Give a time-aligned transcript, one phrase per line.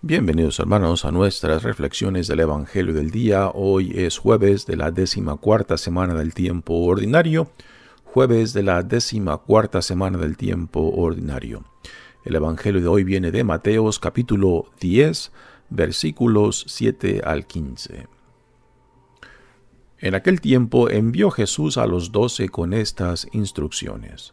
[0.00, 3.50] Bienvenidos hermanos a nuestras reflexiones del Evangelio del día.
[3.52, 7.50] Hoy es jueves de la décima cuarta semana del tiempo ordinario.
[8.04, 11.64] Jueves de la décima cuarta semana del tiempo ordinario.
[12.24, 15.32] El Evangelio de hoy viene de Mateos capítulo 10
[15.68, 18.06] versículos 7 al 15.
[19.98, 24.32] En aquel tiempo envió Jesús a los doce con estas instrucciones.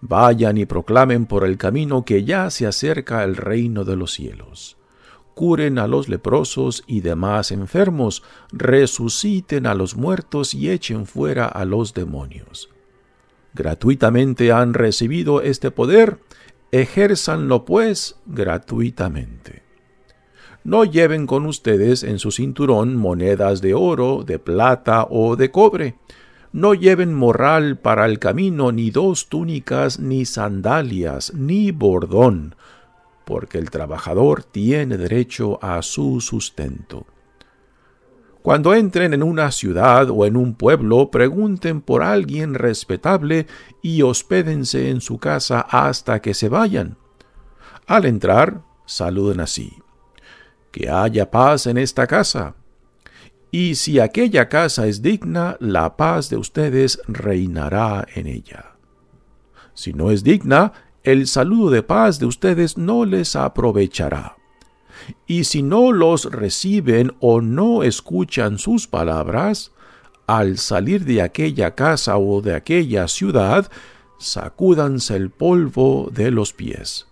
[0.00, 4.77] Vayan y proclamen por el camino que ya se acerca el reino de los cielos
[5.38, 11.64] curen a los leprosos y demás enfermos, resuciten a los muertos y echen fuera a
[11.64, 12.70] los demonios.
[13.54, 16.18] Gratuitamente han recibido este poder,
[16.72, 19.62] ejérzanlo pues gratuitamente.
[20.64, 25.94] No lleven con ustedes en su cinturón monedas de oro, de plata o de cobre.
[26.50, 32.56] No lleven morral para el camino, ni dos túnicas, ni sandalias, ni bordón
[33.28, 37.04] porque el trabajador tiene derecho a su sustento.
[38.40, 43.46] Cuando entren en una ciudad o en un pueblo, pregunten por alguien respetable
[43.82, 46.96] y hospédense en su casa hasta que se vayan.
[47.86, 49.74] Al entrar, saluden así.
[50.72, 52.54] Que haya paz en esta casa.
[53.50, 58.76] Y si aquella casa es digna, la paz de ustedes reinará en ella.
[59.74, 60.72] Si no es digna,
[61.04, 64.36] el saludo de paz de ustedes no les aprovechará.
[65.26, 69.72] Y si no los reciben o no escuchan sus palabras,
[70.26, 73.70] al salir de aquella casa o de aquella ciudad,
[74.18, 77.06] sacúdanse el polvo de los pies.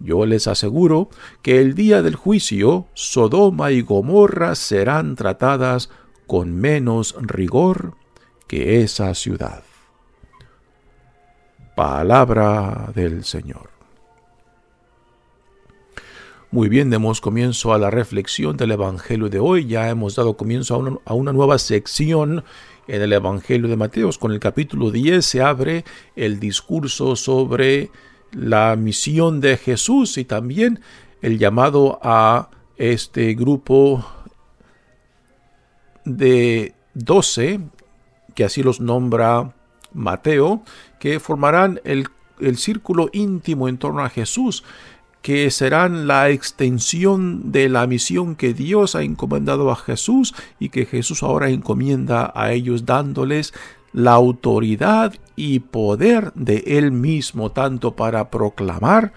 [0.00, 1.08] Yo les aseguro
[1.40, 5.88] que el día del juicio Sodoma y Gomorra serán tratadas
[6.26, 7.94] con menos rigor
[8.46, 9.62] que esa ciudad.
[11.74, 13.70] Palabra del Señor.
[16.52, 19.66] Muy bien, demos comienzo a la reflexión del Evangelio de hoy.
[19.66, 22.44] Ya hemos dado comienzo a una, nueva sección
[22.86, 24.18] en el Evangelio de Mateos.
[24.18, 27.90] Con el capítulo 10 se abre el discurso sobre
[28.30, 30.78] la misión de Jesús y también
[31.22, 34.06] el llamado a este grupo
[36.04, 37.58] de doce,
[38.36, 39.54] que así los nombra
[39.92, 40.62] Mateo,
[41.04, 42.08] que formarán el,
[42.56, 44.64] círculo íntimo en torno a Jesús,
[45.20, 50.86] que serán la extensión de la misión que Dios ha encomendado a Jesús y que
[50.86, 53.52] Jesús ahora encomienda a ellos dándoles
[53.92, 59.12] la autoridad y poder de Él mismo, tanto para proclamar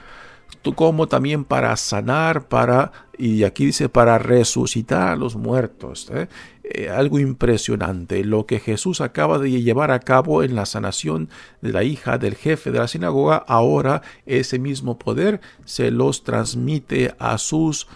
[0.76, 6.10] como también para sanar, para, y aquí dice, para resucitar a los muertos.
[6.14, 6.28] ¿eh?
[6.64, 11.30] Eh, algo impresionante, lo que Jesús acaba de llevar a cabo en la sanación
[11.62, 17.16] de la hija del jefe de la sinagoga, ahora ese mismo poder se los transmite
[17.20, 17.88] a sus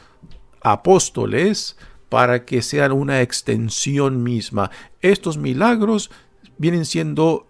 [0.62, 1.78] apóstoles
[2.10, 4.70] para que sean una extensión misma.
[5.02, 6.12] Estos milagros
[6.58, 7.48] vienen siendo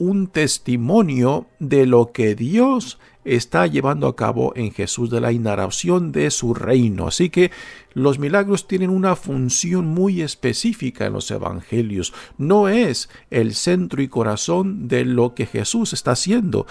[0.00, 6.10] un testimonio de lo que Dios está llevando a cabo en Jesús de la inauguración
[6.10, 7.06] de su reino.
[7.06, 7.50] Así que
[7.92, 12.14] los milagros tienen una función muy específica en los evangelios.
[12.38, 16.66] No es el centro y corazón de lo que Jesús está haciendo.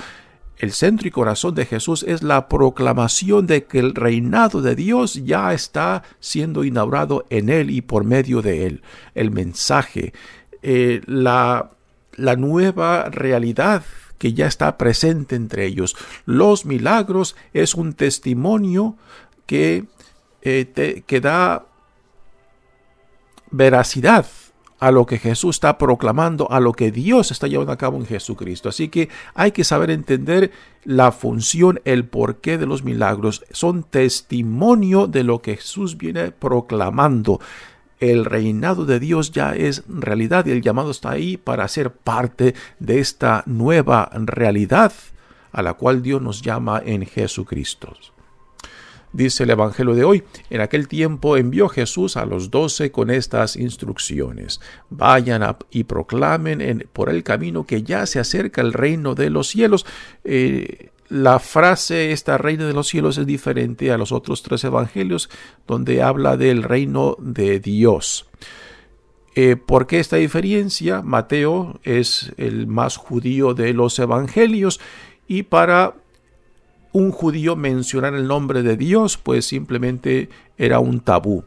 [0.57, 5.23] El centro y corazón de Jesús es la proclamación de que el reinado de Dios
[5.23, 8.81] ya está siendo inaugurado en Él y por medio de Él.
[9.13, 10.13] El mensaje,
[10.63, 11.69] eh, la
[12.19, 13.83] la nueva realidad
[14.17, 15.95] que ya está presente entre ellos.
[16.25, 18.97] Los milagros es un testimonio
[19.45, 19.85] que,
[20.41, 21.65] eh, que da
[23.51, 24.25] veracidad
[24.79, 28.05] a lo que Jesús está proclamando, a lo que Dios está llevando a cabo en
[28.05, 28.69] Jesucristo.
[28.69, 30.51] Así que hay que saber entender
[30.85, 33.43] la función, el porqué de los milagros.
[33.51, 37.41] Son testimonio de lo que Jesús viene proclamando
[37.99, 42.55] el reinado de Dios ya es realidad y el llamado está ahí para ser parte
[42.79, 44.93] de esta nueva realidad
[45.51, 47.93] a la cual Dios nos llama en Jesucristo.
[49.11, 53.55] Dice el Evangelio de hoy, en aquel tiempo envió Jesús a los doce con estas
[53.55, 54.61] instrucciones.
[54.91, 59.87] Vayan y proclamen por el camino que ya se acerca el reino de los cielos.
[60.23, 65.29] Eh, la frase esta reina de los cielos es diferente a los otros tres evangelios
[65.67, 68.27] donde habla del reino de Dios.
[69.35, 71.01] Eh, ¿Por qué esta diferencia?
[71.01, 74.79] Mateo es el más judío de los evangelios
[75.27, 75.95] y para
[76.91, 81.43] un judío mencionar el nombre de Dios pues simplemente era un tabú.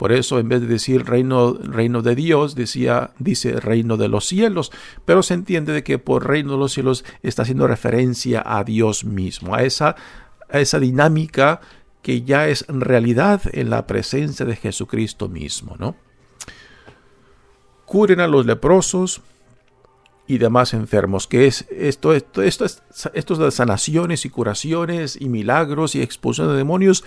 [0.00, 4.26] Por eso en vez de decir reino, reino de Dios, decía, dice reino de los
[4.26, 4.72] cielos.
[5.04, 9.04] Pero se entiende de que por reino de los cielos está haciendo referencia a Dios
[9.04, 9.96] mismo, a esa,
[10.48, 11.60] a esa dinámica
[12.00, 15.96] que ya es realidad en la presencia de Jesucristo mismo, ¿no?
[17.84, 19.20] Curen a los leprosos
[20.26, 26.48] y demás enfermos, que es esto, esto, de sanaciones y curaciones y milagros y expulsión
[26.48, 27.04] de demonios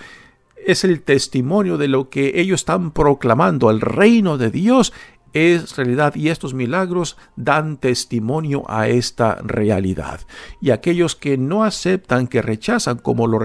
[0.66, 3.70] es el testimonio de lo que ellos están proclamando.
[3.70, 4.92] El reino de Dios
[5.34, 10.20] es realidad y estos milagros dan testimonio a esta realidad.
[10.60, 13.42] Y aquellos que no aceptan, que rechazan como lo,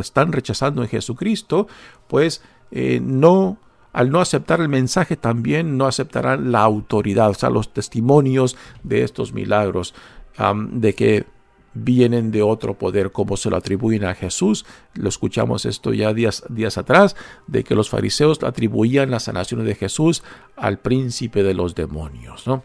[0.00, 1.68] están rechazando en Jesucristo,
[2.08, 3.58] pues eh, no,
[3.92, 9.04] al no aceptar el mensaje también no aceptarán la autoridad, o sea, los testimonios de
[9.04, 9.94] estos milagros,
[10.72, 11.26] de que
[11.74, 14.64] vienen de otro poder, como se lo atribuyen a Jesús.
[14.94, 17.16] Lo escuchamos esto ya días, días atrás,
[17.46, 20.22] de que los fariseos atribuían las sanaciones de Jesús
[20.56, 22.46] al príncipe de los demonios.
[22.46, 22.62] ¿no?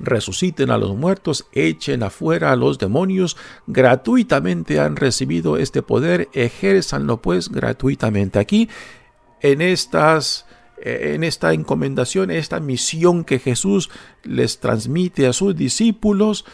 [0.00, 3.36] resuciten a los muertos, echen afuera a los demonios,
[3.66, 8.38] gratuitamente han recibido este poder, ejérzanlo pues gratuitamente.
[8.38, 8.68] Aquí,
[9.40, 10.46] en estas
[10.80, 13.90] en esta encomendación, esta misión que Jesús
[14.22, 16.44] les transmite a sus discípulos,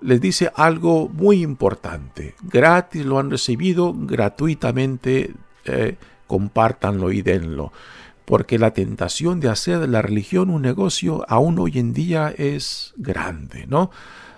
[0.00, 2.34] les dice algo muy importante.
[2.42, 7.72] Gratis lo han recibido, gratuitamente eh, compártanlo y denlo.
[8.24, 12.94] Porque la tentación de hacer de la religión un negocio aún hoy en día es
[12.96, 13.90] grande, ¿no?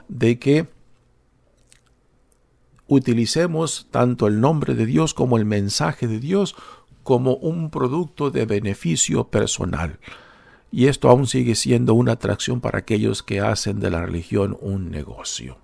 [0.08, 0.68] De que
[2.86, 6.56] utilicemos tanto el nombre de Dios como el mensaje de Dios
[7.02, 9.98] como un producto de beneficio personal.
[10.72, 14.90] Y esto aún sigue siendo una atracción para aquellos que hacen de la religión un
[14.90, 15.58] negocio.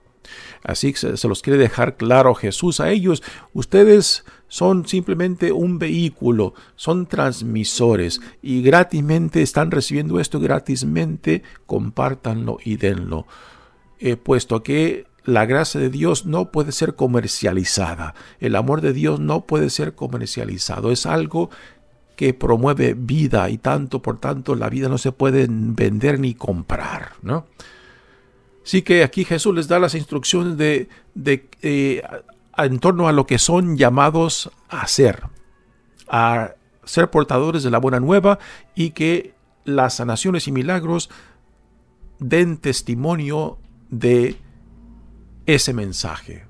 [0.62, 3.22] Así que se, los quiere dejar claro Jesús a ellos.
[3.54, 12.76] Ustedes son simplemente un vehículo, son transmisores y gratismente están recibiendo esto gratismente, compártanlo y
[12.76, 13.26] denlo.
[13.98, 19.20] Eh, puesto que la gracia de Dios no puede ser comercializada, el amor de Dios
[19.20, 21.50] no puede ser comercializado, es algo
[22.18, 27.12] que promueve vida y tanto por tanto la vida no se puede vender ni comprar,
[27.22, 27.46] ¿no?
[28.64, 30.88] Así que aquí Jesús les da las instrucciones de,
[31.62, 32.02] eh,
[32.56, 35.22] en torno a lo que son llamados a hacer,
[36.08, 38.40] a ser portadores de la buena nueva
[38.74, 41.10] y que las sanaciones y milagros
[42.18, 43.58] den testimonio
[43.90, 44.38] de
[45.46, 46.48] ese mensaje.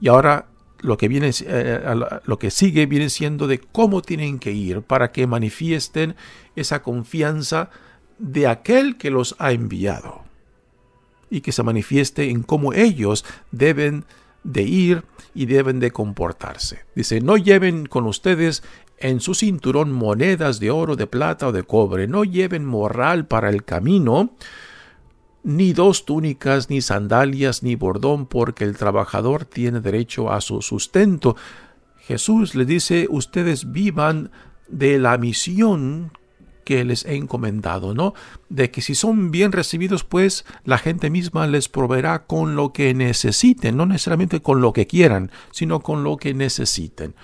[0.00, 0.46] Y ahora
[0.84, 1.80] lo que viene, eh,
[2.24, 6.14] lo que sigue viene siendo de cómo tienen que ir para que manifiesten
[6.56, 7.70] esa confianza
[8.18, 10.24] de aquel que los ha enviado
[11.30, 14.04] y que se manifieste en cómo ellos deben
[14.44, 15.04] de ir
[15.34, 16.80] y deben de comportarse.
[16.94, 18.62] Dice, no lleven con ustedes
[18.98, 23.48] en su cinturón monedas de oro, de plata o de cobre, no lleven morral para
[23.48, 24.34] el camino,
[25.44, 31.36] ni dos túnicas, ni sandalias, ni bordón, porque el trabajador tiene derecho a su sustento.
[31.98, 34.30] Jesús le dice, ustedes vivan
[34.68, 36.12] de la misión
[36.64, 38.14] que les he encomendado, ¿no?
[38.48, 42.94] De que si son bien recibidos, pues la gente misma les proveerá con lo que
[42.94, 47.14] necesiten, no necesariamente con lo que quieran, sino con lo que necesiten.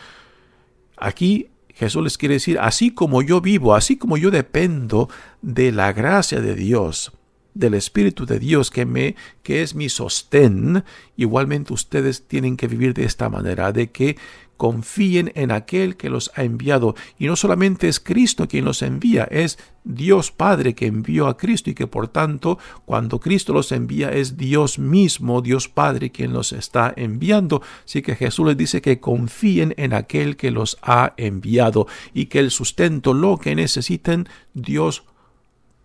[0.98, 5.08] Aquí Jesús les quiere decir, así como yo vivo, así como yo dependo
[5.40, 7.12] de la gracia de Dios,
[7.54, 10.84] del Espíritu de Dios que me que es mi sostén,
[11.16, 14.16] igualmente ustedes tienen que vivir de esta manera, de que
[14.60, 16.94] confíen en aquel que los ha enviado.
[17.18, 21.70] Y no solamente es Cristo quien los envía, es Dios Padre que envió a Cristo
[21.70, 26.52] y que por tanto cuando Cristo los envía es Dios mismo, Dios Padre quien los
[26.52, 27.62] está enviando.
[27.86, 32.40] Así que Jesús les dice que confíen en aquel que los ha enviado y que
[32.40, 35.04] el sustento, lo que necesiten, Dios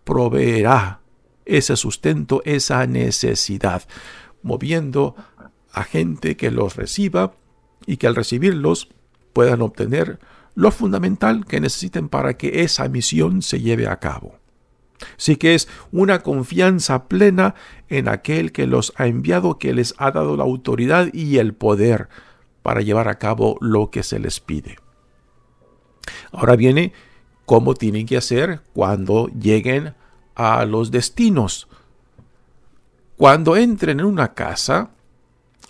[0.04, 1.00] proveerá
[1.46, 3.82] ese sustento, esa necesidad,
[4.42, 5.14] moviendo
[5.72, 7.34] a gente que los reciba
[7.86, 8.88] y que al recibirlos
[9.32, 10.18] puedan obtener
[10.54, 14.38] lo fundamental que necesiten para que esa misión se lleve a cabo.
[15.18, 17.54] Sí que es una confianza plena
[17.88, 22.08] en aquel que los ha enviado, que les ha dado la autoridad y el poder
[22.62, 24.76] para llevar a cabo lo que se les pide.
[26.32, 26.92] Ahora viene
[27.44, 29.94] cómo tienen que hacer cuando lleguen
[30.36, 31.66] a los destinos.
[33.16, 34.90] Cuando entren en una casa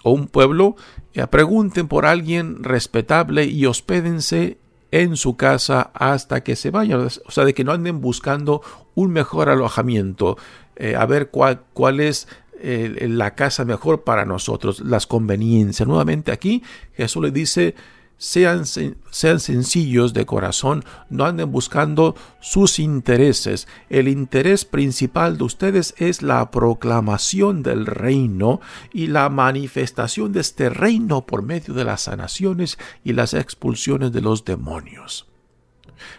[0.03, 0.77] o un pueblo,
[1.15, 4.59] eh, pregunten por alguien respetable y hospédense
[4.91, 7.01] en su casa hasta que se vayan.
[7.01, 8.63] O sea, de que no anden buscando
[8.95, 10.37] un mejor alojamiento,
[10.75, 15.87] eh, a ver cuál, cuál es eh, la casa mejor para nosotros, las conveniencias.
[15.87, 16.63] Nuevamente aquí
[16.95, 17.75] Jesús le dice,
[18.19, 23.69] sean, sean, sencillos de corazón, no anden buscando sus intereses.
[23.89, 28.61] El interés principal de ustedes es la proclamación del reino
[28.93, 34.21] y la manifestación de este reino por medio de las sanaciones y las expulsiones de
[34.21, 35.27] los demonios.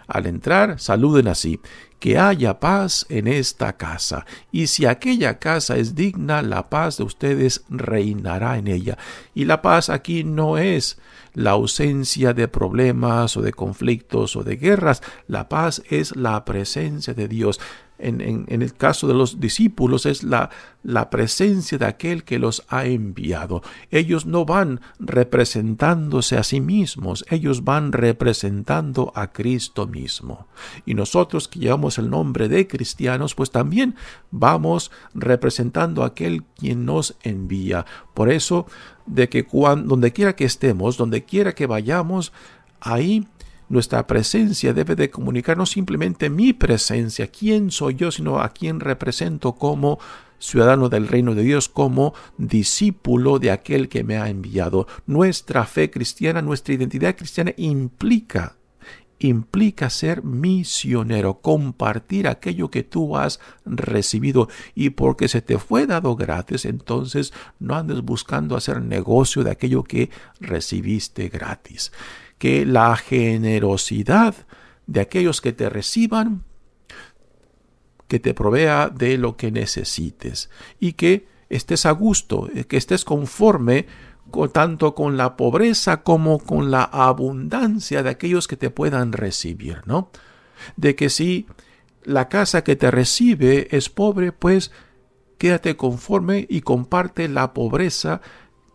[0.08, 1.60] Al entrar, saluden así,
[2.00, 7.04] que haya paz en esta casa, y si aquella casa es digna, la paz de
[7.04, 8.98] ustedes reinará en ella.
[9.34, 11.00] Y la paz aquí no es
[11.34, 17.14] la ausencia de problemas o de conflictos o de guerras, la paz es la presencia
[17.14, 17.60] de Dios
[18.00, 20.50] en, el caso de los discípulos es la,
[20.84, 23.62] la presencia de aquel que los ha enviado.
[23.92, 30.48] Ellos no van representándose a sí mismos, ellos van representando a Cristo mismo.
[30.86, 33.96] Y nosotros que llevamos el nombre de cristianos, pues también
[34.32, 37.86] vamos representando a aquel quien nos envía.
[38.14, 38.68] Por eso,
[39.06, 42.32] de que cuando, donde quiera que estemos, donde quiera que vayamos,
[42.80, 43.28] ahí
[43.70, 48.80] nuestra presencia debe de comunicar no simplemente mi presencia, quién soy yo, sino a quién
[48.80, 50.00] represento como
[50.40, 54.88] ciudadano del reino de Dios, como discípulo de aquel que me ha enviado.
[55.06, 58.56] Nuestra fe cristiana, nuestra identidad cristiana implica
[59.20, 66.16] implica ser misionero, compartir aquello que tú has recibido y porque se te fue dado
[66.16, 71.92] gratis, entonces no andes buscando hacer negocio de aquello que recibiste gratis
[72.38, 74.36] que la generosidad
[74.86, 76.44] de aquellos que te reciban,
[78.08, 83.86] que te provea de lo que necesites y que estés a gusto, que estés conforme
[84.32, 89.82] con, tanto con la pobreza como con la abundancia de aquellos que te puedan recibir,
[89.86, 90.10] ¿no?
[90.76, 91.48] De que si
[92.04, 94.72] la casa que te recibe es pobre, pues
[95.38, 98.22] quédate conforme y comparte la pobreza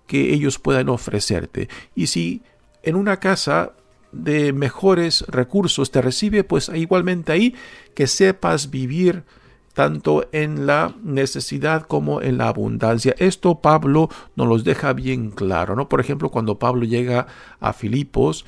[0.06, 1.68] que ellos puedan ofrecerte.
[1.94, 2.42] Y si
[2.82, 3.72] en una casa
[4.12, 7.54] de mejores recursos te recibe, pues igualmente ahí
[7.94, 9.24] que sepas vivir
[9.72, 13.14] tanto en la necesidad como en la abundancia.
[13.16, 15.88] Esto Pablo nos los deja bien claro, ¿no?
[15.88, 17.26] Por ejemplo, cuando Pablo llega
[17.58, 18.44] a Filipos,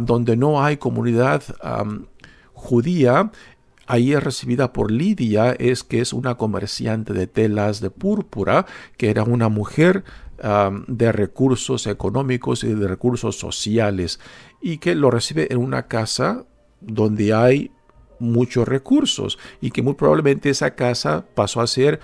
[0.00, 1.44] donde no hay comunidad
[2.52, 3.30] judía,
[3.86, 8.66] ahí es recibida por Lidia, es que es una comerciante de telas de púrpura,
[8.96, 10.02] que era una mujer
[10.38, 14.20] de recursos económicos y de recursos sociales
[14.60, 16.44] y que lo recibe en una casa
[16.80, 17.70] donde hay
[18.18, 22.00] muchos recursos y que muy probablemente esa casa pasó a ser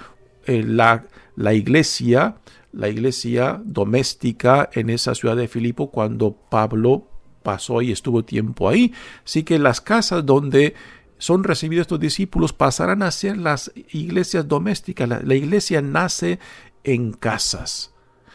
[0.46, 1.04] eh, la,
[1.36, 2.36] la iglesia
[2.72, 7.06] la iglesia doméstica en esa ciudad de Filipo cuando Pablo
[7.42, 8.92] pasó y estuvo tiempo ahí.
[9.24, 10.74] Así que las casas donde
[11.18, 15.08] son recibidos estos discípulos pasarán a ser las iglesias domésticas.
[15.08, 16.38] la iglesia nace
[16.82, 17.91] en casas.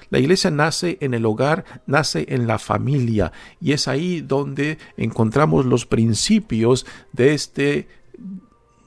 [0.10, 5.66] La iglesia nace en el hogar, nace en la familia y es ahí donde encontramos
[5.66, 7.88] los principios de este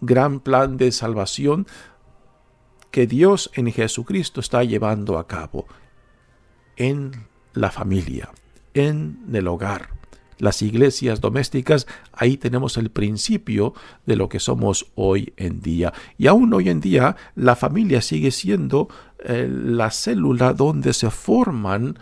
[0.01, 1.67] gran plan de salvación
[2.91, 5.67] que Dios en Jesucristo está llevando a cabo
[6.77, 8.31] en la familia,
[8.75, 10.01] en el hogar
[10.41, 13.75] las iglesias domésticas, ahí tenemos el principio
[14.07, 15.93] de lo que somos hoy en día.
[16.19, 18.89] Y aún hoy en día la familia sigue siendo
[19.25, 21.99] eh, la célula donde se forman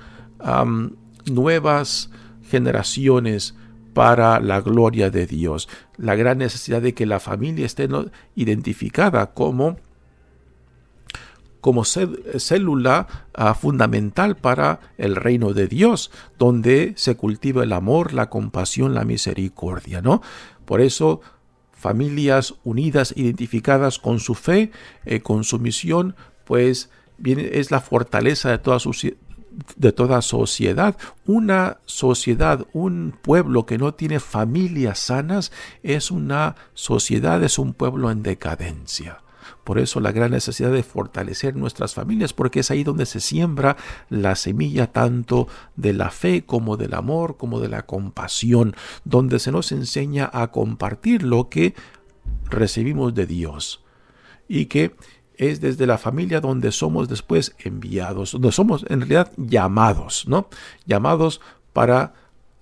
[1.27, 2.11] nuevas
[2.49, 3.57] generaciones
[3.93, 5.69] para la gloria de Dios.
[5.97, 7.89] La gran necesidad de que la familia esté
[8.37, 9.77] identificada como
[11.61, 18.31] como célula ah, fundamental para el reino de Dios, donde se cultiva el amor, la
[18.31, 20.23] compasión, la misericordia, ¿no?
[20.65, 21.21] Por eso
[21.73, 24.71] familias unidas, identificadas con su fe,
[25.05, 26.91] eh, con su misión, pues
[27.25, 28.79] es la fortaleza de toda,
[29.77, 30.97] de toda sociedad.
[31.27, 38.11] Una sociedad, un pueblo que no tiene familias sanas, es una sociedad, es un pueblo
[38.11, 39.21] en decadencia.
[39.65, 43.77] Por eso la gran necesidad de fortalecer nuestras familias, porque es ahí donde se siembra
[44.09, 45.47] la semilla tanto
[45.77, 50.51] de la fe como del amor, como de la compasión, donde se nos enseña a
[50.51, 51.75] compartir lo que
[52.49, 53.85] recibimos de Dios
[54.49, 54.95] y que
[55.39, 60.49] es desde la familia donde somos después enviados, donde somos en realidad llamados, ¿no?
[60.85, 61.41] Llamados
[61.73, 62.13] para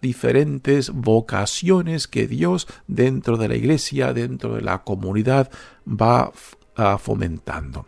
[0.00, 5.50] diferentes vocaciones que Dios dentro de la iglesia, dentro de la comunidad
[5.88, 6.32] va
[6.98, 7.86] fomentando.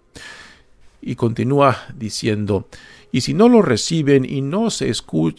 [1.01, 2.67] Y continúa diciendo,
[3.13, 4.93] y si no lo reciben y no, se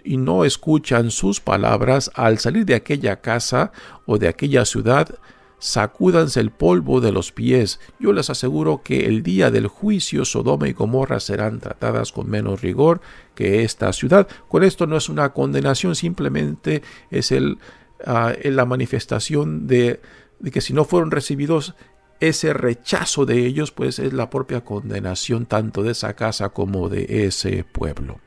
[0.03, 3.71] y no escuchan sus palabras al salir de aquella casa
[4.05, 5.09] o de aquella ciudad,
[5.59, 7.79] sacúdanse el polvo de los pies.
[7.99, 12.61] Yo les aseguro que el día del juicio Sodoma y Gomorra serán tratadas con menos
[12.61, 13.01] rigor
[13.35, 14.27] que esta ciudad.
[14.47, 17.59] Con esto no es una condenación, simplemente es el,
[18.05, 19.99] ah, la manifestación de,
[20.39, 21.75] de que si no fueron recibidos
[22.19, 27.25] ese rechazo de ellos, pues es la propia condenación tanto de esa casa como de
[27.25, 28.19] ese pueblo.